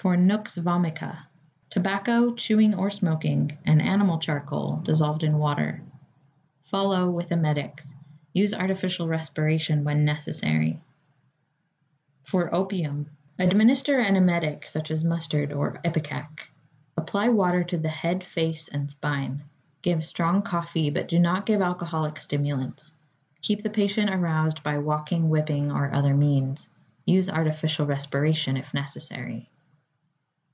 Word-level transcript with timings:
=For 0.00 0.16
Nux 0.16 0.44
Vomica.= 0.62 1.24
Tobacco, 1.70 2.32
chewing 2.36 2.72
or 2.72 2.88
smoking, 2.88 3.58
and 3.66 3.82
animal 3.82 4.20
charcoal, 4.20 4.76
dissolved 4.76 5.24
in 5.24 5.38
water. 5.38 5.82
Follow 6.62 7.10
with 7.10 7.32
emetics. 7.32 7.96
Use 8.32 8.54
artificial 8.54 9.08
respiration 9.08 9.82
when 9.82 10.04
necessary. 10.04 10.80
=For 12.22 12.54
Opium.= 12.54 13.10
Administer 13.40 13.98
an 13.98 14.14
emetic, 14.14 14.66
such 14.68 14.92
as 14.92 15.02
mustard 15.02 15.52
or 15.52 15.80
ipecac. 15.84 16.42
Apply 16.96 17.26
water 17.30 17.64
to 17.64 17.76
the 17.76 17.88
head, 17.88 18.22
face, 18.22 18.68
and 18.68 18.88
spine. 18.92 19.42
Give 19.82 20.04
strong 20.04 20.42
coffee, 20.42 20.90
but 20.90 21.08
do 21.08 21.18
not 21.18 21.44
give 21.44 21.60
alcoholic 21.60 22.20
stimulants. 22.20 22.92
Keep 23.42 23.64
the 23.64 23.68
patient 23.70 24.10
aroused 24.10 24.62
by 24.62 24.78
walking, 24.78 25.28
whipping, 25.28 25.72
or 25.72 25.92
other 25.92 26.14
means. 26.14 26.70
Use 27.04 27.28
artificial 27.28 27.84
respiration 27.84 28.56
if 28.56 28.72
necessary. 28.72 29.50